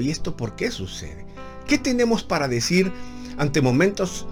[0.00, 1.26] ¿Y esto por qué sucede?
[1.66, 2.92] ¿Qué tenemos para decir
[3.38, 4.26] ante momentos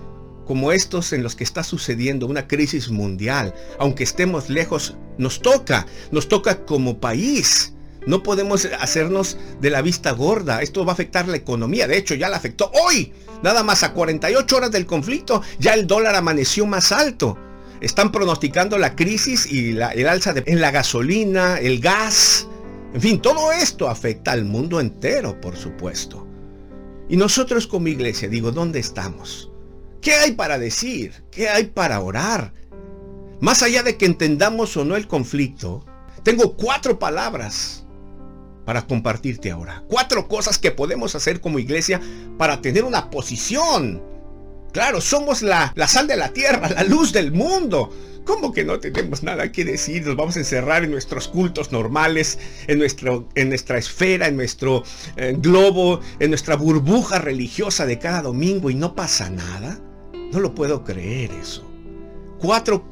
[0.47, 3.55] como estos en los que está sucediendo una crisis mundial?
[3.79, 7.73] Aunque estemos lejos, nos toca, nos toca como país.
[8.07, 10.63] No podemos hacernos de la vista gorda.
[10.63, 11.89] Esto va a afectar la economía.
[11.89, 13.13] De hecho, ya la afectó hoy.
[13.43, 17.37] Nada más a 48 horas del conflicto, ya el dólar amaneció más alto.
[17.81, 22.47] Están pronosticando la crisis y el alza en la gasolina, el gas.
[22.97, 26.27] En fin, todo esto afecta al mundo entero, por supuesto.
[27.11, 29.53] Y nosotros como iglesia, digo, ¿dónde estamos?
[30.01, 31.23] ¿Qué hay para decir?
[31.31, 32.55] ¿Qué hay para orar?
[33.39, 35.85] Más allá de que entendamos o no el conflicto,
[36.23, 37.85] tengo cuatro palabras
[38.65, 39.85] para compartirte ahora.
[39.89, 42.01] Cuatro cosas que podemos hacer como iglesia
[42.39, 44.03] para tener una posición
[44.77, 47.91] Claro, somos la, sal de la tierra, la luz del mundo.
[48.27, 50.05] ¿Cómo que no tenemos nada que decir?
[50.07, 54.83] Nos vamos a encerrar en nuestros cultos normales, en nuestra esfera, en nuestro
[55.17, 59.81] eh, globo, en nuestra burbuja religiosa de cada domingo y no pasa nada.
[60.31, 61.67] No lo puedo creer eso.
[62.39, 62.85] Cuatro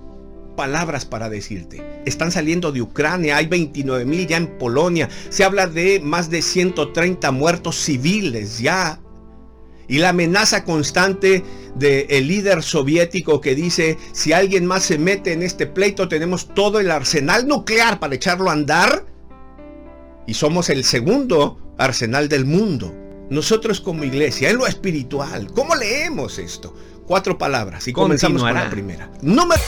[0.57, 1.83] palabras para decirte.
[2.07, 5.11] Están saliendo de Ucrania, hay 29 mil ya en Polonia.
[5.29, 9.04] Se habla de más de 130 muertos civiles ya
[9.89, 15.43] y la amenaza constante del líder soviético que dice, si alguien más se mete en
[15.43, 19.05] este pleito, tenemos todo el arsenal nuclear para echarlo a andar.
[20.27, 22.95] Y somos el segundo arsenal del mundo.
[23.31, 26.75] Nosotros como iglesia, en lo espiritual, ¿cómo leemos esto?
[27.07, 29.11] Cuatro palabras y comenzamos con la primera.
[29.21, 29.61] Número